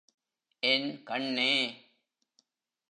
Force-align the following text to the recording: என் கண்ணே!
என் 0.63 1.03
கண்ணே! 1.03 1.53